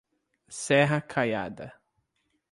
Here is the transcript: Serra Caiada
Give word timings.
Serra 0.49 0.97
Caiada 0.99 1.77